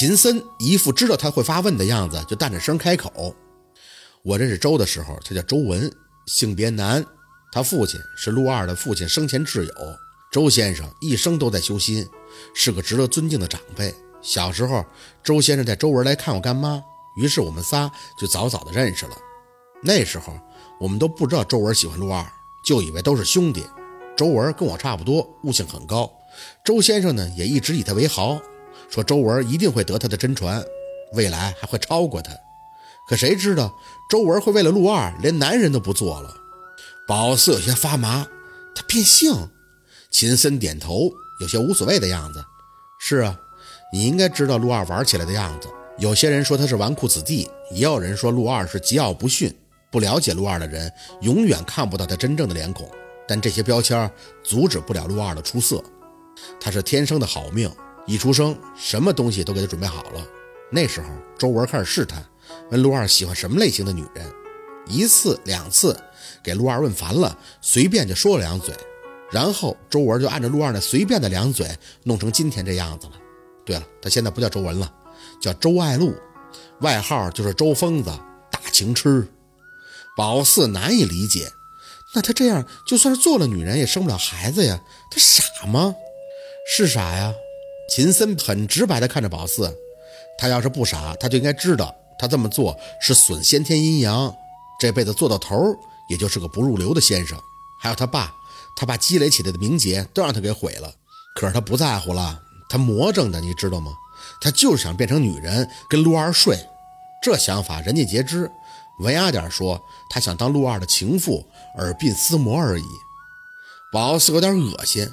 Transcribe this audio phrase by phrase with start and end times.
[0.00, 3.36] 秦森一副知道他会发问的样子，就淡着声开口
[4.24, 5.92] ：“我认识周的时候，他叫周文，
[6.24, 7.04] 性别男，
[7.52, 9.72] 他父亲是陆二的父亲生前挚友。
[10.32, 12.08] 周先生一生都在修心，
[12.54, 13.94] 是个值得尊敬的长辈。
[14.22, 14.82] 小时候，
[15.22, 16.82] 周先生带周文来看我干妈，
[17.18, 19.12] 于是我们仨就早早的认识了。
[19.82, 20.34] 那时候
[20.80, 22.26] 我们都不知道周文喜欢陆二，
[22.64, 23.66] 就以为都是兄弟。
[24.16, 26.10] 周文跟我差不多，悟性很高。
[26.64, 28.40] 周先生呢，也一直以他为豪。”
[28.90, 30.62] 说周文一定会得他的真传，
[31.12, 32.32] 未来还会超过他。
[33.08, 33.74] 可谁知道
[34.10, 36.34] 周文会为了陆二连男人都不做了？
[37.06, 38.26] 宝四有些发麻，
[38.74, 39.32] 他变性。
[40.10, 41.08] 秦森点头，
[41.40, 42.44] 有些无所谓的样子。
[42.98, 43.38] 是啊，
[43.92, 45.68] 你应该知道陆二玩起来的样子。
[45.98, 49.54] 有些人说他是纨绔子弟，也有人说陆二是桀骜不驯。
[49.90, 52.88] 不了解陆二的人永远看不到他真正的脸孔，
[53.26, 54.10] 但这些标签
[54.42, 55.82] 阻止不了陆二的出色。
[56.60, 57.70] 他是天生的好命。
[58.06, 60.26] 一出生，什么东西都给他准备好了。
[60.70, 62.24] 那时候，周文开始试探，
[62.70, 64.24] 问陆二喜欢什么类型的女人。
[64.86, 65.96] 一次两次，
[66.42, 68.74] 给陆二问烦了，随便就说了两嘴。
[69.30, 73.12] 然后周文就按照陆二那随便的两嘴，弄成今天这样子了。
[73.64, 74.92] 对了，他现在不叫周文了，
[75.40, 76.14] 叫周爱禄，
[76.80, 78.10] 外号就是周疯子、
[78.50, 79.28] 大情痴。
[80.16, 81.52] 宝四难以理解，
[82.14, 84.80] 那他这样就算是做了女人，也生不了孩子呀？
[85.10, 85.94] 他傻吗？
[86.66, 87.32] 是傻呀。
[87.90, 89.76] 秦森很直白地看着宝四，
[90.38, 94.32] 他要是不傻，他就应该知道他这么做是损先天阴阳，
[94.78, 95.56] 这辈子做到头
[96.08, 97.36] 也就是个不入流的先生。
[97.80, 98.32] 还有他爸，
[98.76, 100.92] 他爸积累起来的名节都让他给毁了。
[101.34, 103.92] 可是他不在乎了，他魔怔的，你知道吗？
[104.40, 106.56] 他就是想变成女人跟陆二睡，
[107.20, 108.48] 这想法人尽皆知。
[109.00, 111.44] 文雅点说，他想当陆二的情妇，
[111.78, 112.84] 耳鬓厮磨而已。
[113.92, 115.12] 宝四有点恶心。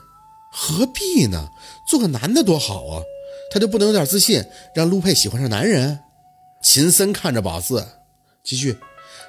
[0.60, 1.50] 何必呢？
[1.88, 3.04] 做个男的多好啊！
[3.52, 6.00] 他就不能有点自信，让陆佩喜欢上男人？
[6.64, 7.88] 秦森看着宝四，
[8.44, 8.76] 继续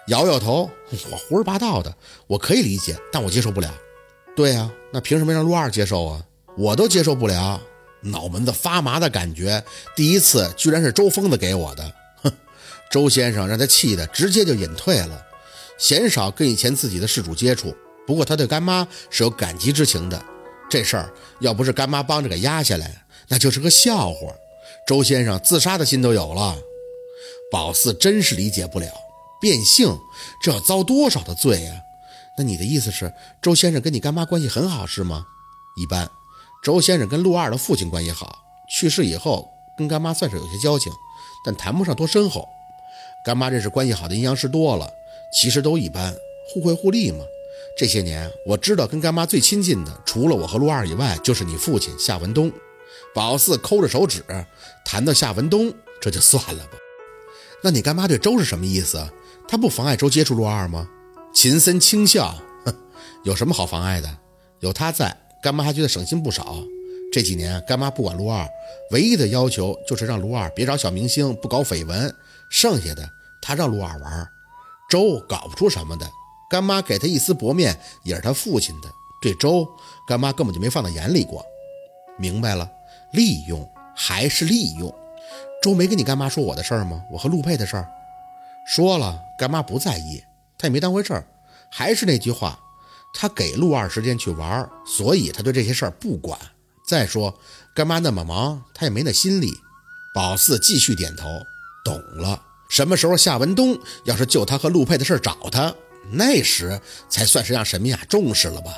[0.07, 0.71] 摇摇头
[1.13, 1.95] ：“我胡说八道的，
[2.27, 3.73] 我可以理解，但我接受不了。”
[4.35, 6.25] 对呀，那凭什么让陆二接受啊？
[6.57, 7.61] 我都接受不了，
[8.01, 9.63] 脑门子发麻的感觉。
[9.95, 11.93] 第一次居然是周疯子给我的，
[12.23, 12.33] 哼！
[12.91, 15.23] 周先生让他气的直接就隐退了，
[15.77, 17.77] 鲜少跟以前自己的事主接触。
[18.07, 20.25] 不过他对干妈是有感激之情的。
[20.71, 22.91] 这事儿要不是干妈帮着给压下来，
[23.29, 24.35] 那就是个笑话。
[24.87, 26.57] 周先生自杀的心都有了。
[27.51, 28.93] 宝四真是理解不了，
[29.41, 29.99] 变性
[30.43, 31.83] 这要遭多少的罪呀？
[32.37, 35.25] 那你的意思是，周先生跟你干妈关系很好是吗？
[35.77, 36.09] 一般。
[36.63, 40.93] 周先生跟陆二的父亲关系好，去世以后跟干妈算是有些交情，
[41.45, 42.47] 但谈不上多深厚。
[43.25, 44.91] 干妈认识关系好的阴阳师多了，
[45.33, 46.15] 其实都一般，
[46.49, 47.25] 互惠互利嘛。
[47.77, 52.53] 这些年，我知道跟干妈最亲近的，除了我和陆二以外，就是你父亲夏文东。
[53.15, 54.25] 宝四抠着手指，
[54.85, 56.73] 谈到夏文东，这就算了吧。
[57.63, 59.05] 那你干妈对周是什么意思？
[59.47, 60.89] 她不妨碍周接触陆二吗？
[61.33, 62.75] 秦森轻笑，哼，
[63.25, 64.09] 有什么好妨碍的？
[64.61, 66.57] 有他在，干妈还觉得省心不少。
[67.13, 68.47] 这几年，干妈不管陆二，
[68.91, 72.15] 唯一的要求就是让陆二别找小明星，不搞绯闻，
[72.51, 73.09] 剩下的
[73.41, 74.29] 他让陆二玩。
[74.91, 76.07] 周搞不出什么的。
[76.49, 78.89] 干妈给他一丝薄面，也是他父亲的。
[79.21, 79.69] 对周，
[80.07, 81.45] 干妈根本就没放在眼里过。
[82.19, 82.71] 明白了，
[83.13, 84.95] 利用还是利用。
[85.63, 87.03] 周没跟你干妈说我的事儿吗？
[87.11, 87.89] 我和陆佩的事儿，
[88.67, 90.23] 说了，干妈不在意，
[90.57, 91.27] 她也没当回事儿。
[91.71, 92.59] 还是那句话，
[93.13, 96.39] 她给陆二时间去玩，所以她对这些事儿不管。
[96.87, 97.39] 再说，
[97.75, 99.53] 干妈那么忙，她也没那心力。
[100.15, 101.29] 宝四继续点头，
[101.85, 102.43] 懂了。
[102.71, 105.75] 什么时候夏文东要是就他和陆佩的事儿找他？
[106.11, 108.73] 那时才算是让沈明雅重视了吧？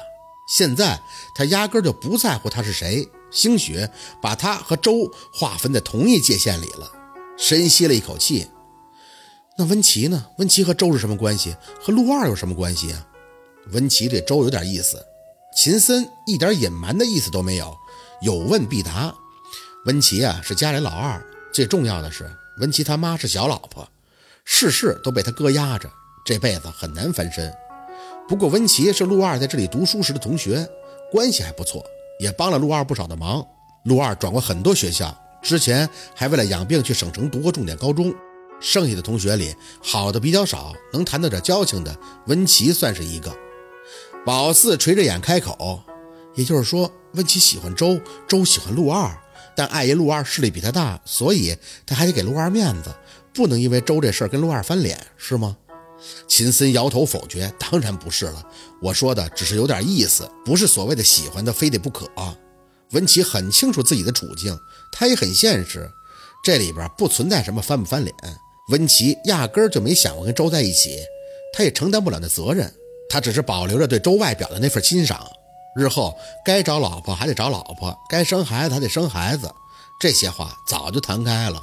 [0.48, 1.00] 现在
[1.34, 3.88] 他压根就不在乎他是谁，兴许
[4.20, 6.90] 把他和周划分在同一界限里了。
[7.38, 8.48] 深吸了一口气，
[9.56, 10.26] 那温琪呢？
[10.38, 11.56] 温琪和周是什么关系？
[11.80, 13.06] 和陆二有什么关系啊？
[13.72, 15.06] 温琪对周有点意思。
[15.56, 17.76] 秦森一点隐瞒的意思都没有，
[18.20, 19.14] 有问必答。
[19.86, 23.88] 温琪啊，是家里老二，最重要的是温琪他妈是小老婆，
[24.44, 25.90] 事事都被他哥压着。
[26.24, 27.52] 这辈子很难翻身。
[28.28, 30.66] 不过温琪是陆二在这里读书时的同学，
[31.10, 31.84] 关系还不错，
[32.18, 33.44] 也帮了陆二不少的忙。
[33.84, 38.14] 陆二转过很多学校，之前还为了养病去省城读过重点高中。
[38.60, 41.96] 剩下的同学里，好的比较少，能谈到点交情的，
[42.26, 43.34] 温琪算是一个。
[44.26, 45.82] 宝四垂着眼开口，
[46.34, 49.10] 也就是说，温琪喜欢周，周喜欢陆二，
[49.56, 51.56] 但碍于陆二势力比他大，所以
[51.86, 52.94] 他还得给陆二面子，
[53.32, 55.56] 不能因为周这事儿跟陆二翻脸，是吗？
[56.26, 58.42] 秦森摇头否决：“当然不是了，
[58.80, 62.08] 我说的只是有点意思，不是所谓的喜欢的非得不可。”
[62.92, 64.58] 温琪很清楚自己的处境，
[64.90, 65.88] 他也很现实。
[66.42, 68.14] 这里边不存在什么翻不翻脸。
[68.70, 70.98] 温琪压根儿就没想过跟周在一起，
[71.52, 72.72] 他也承担不了那责任，
[73.08, 75.24] 他只是保留着对周外表的那份欣赏。
[75.76, 79.48] 日后该找老婆还得找老婆，该生孩子还得生孩子，
[80.00, 81.60] 这些话早就谈开了。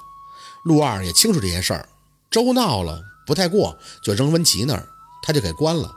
[0.64, 1.90] 陆二也清楚这些事儿，
[2.32, 4.88] 周闹了不太过，就扔温琪那儿，
[5.22, 5.94] 他就给关了。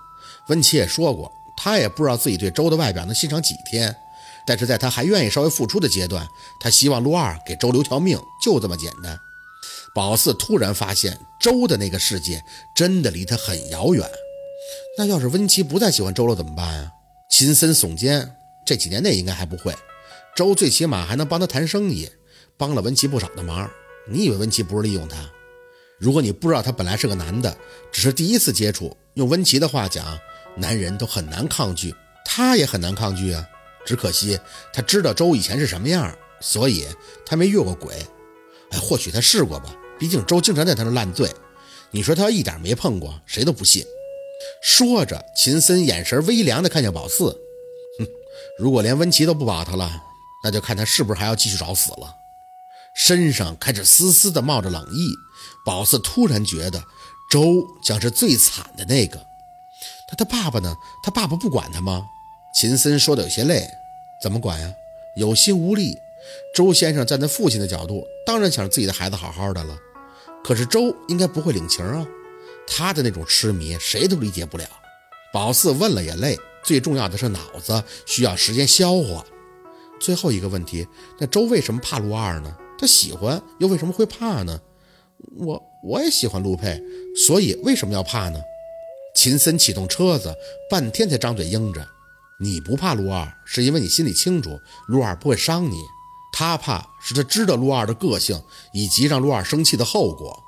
[0.48, 3.94] 温琪也说过，他也不知道自己对周的外表能欣赏几天，
[4.46, 6.26] 但是在他还愿意稍微付出的阶段，
[6.60, 9.18] 他希望陆二给周留条命，就这么简单。
[9.94, 12.42] 宝四突然发现，周的那个世界
[12.74, 14.04] 真的离他很遥远。
[14.98, 16.90] 那要是温琪不再喜欢周了怎么办啊？
[17.30, 18.36] 秦森耸肩，
[18.66, 19.74] 这几年内应该还不会。
[20.34, 22.08] 周最起码还能帮他谈生意，
[22.56, 23.70] 帮了温琪不少的忙。
[24.08, 25.16] 你以为温琪不是利用他？
[26.00, 27.54] 如果你不知道他本来是个男的，
[27.92, 30.18] 只是第一次接触，用温琪的话讲，
[30.56, 31.94] 男人都很难抗拒，
[32.24, 33.46] 他也很难抗拒啊。
[33.84, 34.38] 只可惜
[34.72, 36.86] 他知道周以前是什么样，所以
[37.26, 37.94] 他没越过轨。
[38.70, 41.30] 哎，或许他试过吧，毕竟周经常在他那烂醉。
[41.90, 43.84] 你说他一点没碰过，谁都不信。
[44.62, 47.30] 说着，秦森眼神微凉的看向宝四，
[47.98, 48.06] 哼，
[48.58, 49.90] 如果连温琪都不保他了，
[50.42, 52.14] 那就看他是不是还要继续找死了。
[53.02, 55.16] 身上开始丝丝的冒着冷意，
[55.64, 56.84] 宝四突然觉得
[57.30, 59.16] 周将是最惨的那个。
[60.10, 60.76] 那他爸爸呢？
[61.02, 62.04] 他爸爸不管他吗？
[62.54, 63.66] 秦森说的有些累，
[64.22, 64.70] 怎么管呀？
[65.16, 65.96] 有心无力。
[66.54, 69.74] 周先生站在父亲的角度，当然想自己的孩子好好的了。
[70.44, 72.06] 可是周应该不会领情啊。
[72.66, 74.68] 他的那种痴迷，谁都理解不了。
[75.32, 79.24] 宝四问了也累，最重要的是脑子需要时间消化。
[79.98, 80.86] 最后一个问题，
[81.18, 82.54] 那周为什么怕陆二呢？
[82.80, 84.58] 他喜欢又为什么会怕呢？
[85.36, 86.82] 我我也喜欢陆佩，
[87.26, 88.40] 所以为什么要怕呢？
[89.14, 90.34] 秦森启动车子，
[90.70, 91.86] 半天才张嘴应着
[92.40, 95.76] ：“你不怕陆二，是因为你心里清楚陆二不会伤你；
[96.32, 98.42] 他怕是他知道陆二的个性
[98.72, 100.42] 以及让陆二生气的后果。”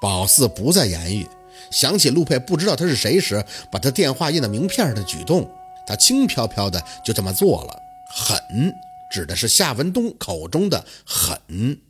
[0.00, 1.28] 宝四不再言语。
[1.70, 5.50] 想起陆佩不知道他是谁时，把他电话印在名片上的举动，
[5.86, 7.78] 他轻飘飘的就这么做了。
[8.10, 8.74] 狠，
[9.10, 11.80] 指的是夏文东口中的狠。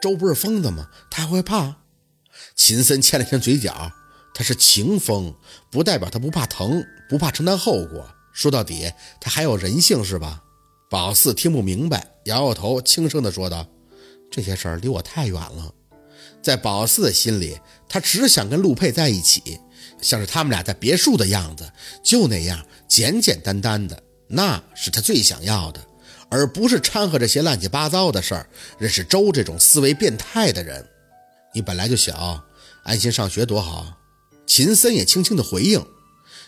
[0.00, 0.88] 周不是疯子吗？
[1.10, 1.76] 他还会怕？
[2.56, 3.92] 秦森牵了牵嘴角，
[4.34, 5.34] 他是情疯，
[5.70, 8.08] 不代表他不怕疼，不怕承担后果。
[8.32, 10.42] 说到底，他还有人性是吧？
[10.88, 13.68] 宝四听不明白，摇摇头，轻声的说道
[14.30, 15.74] ：“这些事儿离我太远了。”
[16.42, 19.60] 在宝四的心里，他只想跟陆佩在一起，
[20.00, 21.70] 像是他们俩在别墅的样子，
[22.02, 25.86] 就那样简简单单的，那是他最想要的，
[26.30, 28.46] 而不是掺和这些乱七八糟的事儿，
[28.78, 30.86] 认识周这种思维变态的人。
[31.52, 32.44] 你本来就小，
[32.84, 33.98] 安心上学多好。
[34.46, 35.84] 秦森也轻轻的回应，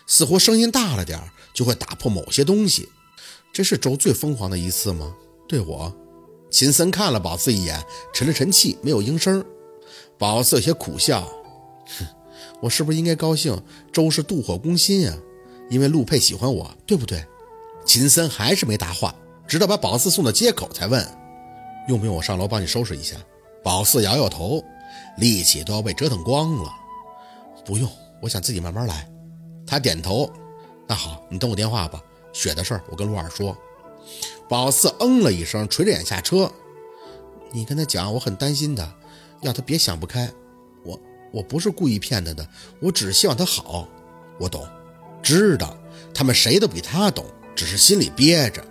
[0.07, 1.21] 似乎声音大了点
[1.53, 2.89] 就会打破某些东西。
[3.53, 5.13] 这是周最疯狂的一次吗？
[5.47, 5.93] 对我？
[6.49, 7.83] 秦森看了宝四一眼，
[8.13, 9.43] 沉了沉气，没有应声。
[10.17, 11.21] 宝四有些苦笑，
[11.97, 12.05] 哼，
[12.61, 13.61] 我是不是应该高兴？
[13.91, 15.13] 周是妒火攻心呀，
[15.69, 17.25] 因为陆佩喜欢我，对不对？
[17.85, 19.13] 秦森还是没答话，
[19.47, 21.05] 直到把宝四送到街口才问：
[21.87, 23.17] 用不用我上楼帮你收拾一下？
[23.63, 24.63] 宝四摇摇头，
[25.17, 26.69] 力气都要被折腾光了。
[27.65, 27.89] 不用，
[28.21, 29.09] 我想自己慢慢来。
[29.65, 30.29] 他点头，
[30.87, 32.01] 那好，你等我电话吧。
[32.33, 33.55] 雪的事儿，我跟陆二说。
[34.49, 36.51] 宝四嗯了一声，垂着眼下车。
[37.51, 38.93] 你跟他讲，我很担心他。
[39.41, 40.29] 要他别想不开，
[40.83, 40.99] 我
[41.31, 42.47] 我不是故意骗他的，
[42.81, 43.87] 我只是希望他好。
[44.39, 44.67] 我懂，
[45.21, 45.77] 知道
[46.13, 48.63] 他们谁都比他懂，只是心里憋着。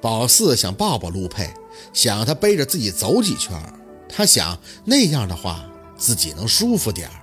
[0.00, 1.52] 宝四想抱抱陆佩，
[1.92, 3.60] 想让他背着自己走几圈，
[4.08, 5.64] 他想那样的话
[5.96, 7.14] 自己能舒服点儿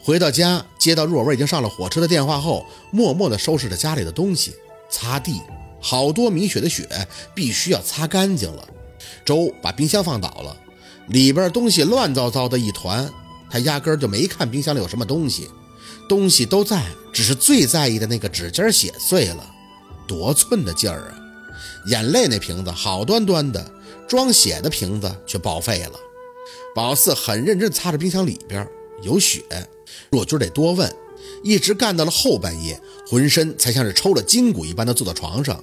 [0.00, 4.54] 回到家，接到若文已经上了火车的电话后，默默地收拾着家里的东西，
[4.88, 5.42] 擦地，
[5.80, 6.88] 好多米雪的雪
[7.34, 8.66] 必须要擦干净了。
[9.24, 10.56] 周把冰箱放倒了。
[11.08, 13.10] 里边东西乱糟糟的一团，
[13.50, 15.48] 他压根儿就没看冰箱里有什么东西，
[16.08, 19.50] 东西都在，只是最在意的那个指尖血碎了，
[20.06, 21.27] 多寸的劲儿啊！
[21.86, 23.70] 眼泪那瓶子好端端的，
[24.06, 25.98] 装血的瓶子却报废了。
[26.74, 28.66] 宝四很认真擦着冰箱里边
[29.02, 29.42] 有血，
[30.10, 30.92] 若军得多问，
[31.42, 35.62] 一直干到了后半夜，浑身才像是抽了筋骨一般的坐在床上，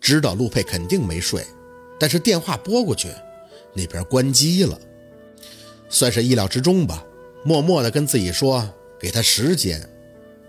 [0.00, 1.44] 知道陆佩肯定没睡，
[1.98, 3.08] 但是电话拨过去。
[3.72, 4.78] 那边关机了，
[5.88, 7.04] 算是意料之中吧。
[7.44, 9.88] 默默地跟自己说：“给他时间。”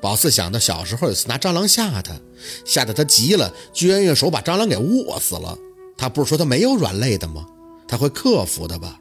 [0.02, 2.20] 宝四想到小时候有次拿蟑螂吓他，
[2.66, 5.58] 吓得他急了，居然用手把蟑螂给握死了。
[5.96, 7.46] 他不是说他没有软肋的吗？
[7.88, 8.98] 他会克服的吧？